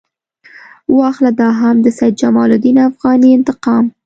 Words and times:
واخله 0.97 1.31
دا 1.39 1.49
هم 1.59 1.75
د 1.81 1.87
سید 1.97 2.13
جمال 2.21 2.49
الدین 2.53 2.77
افغاني 2.89 3.29
انتقام. 3.37 3.85